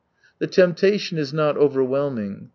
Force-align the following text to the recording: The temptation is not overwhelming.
The 0.39 0.47
temptation 0.47 1.19
is 1.19 1.31
not 1.31 1.57
overwhelming. 1.57 2.49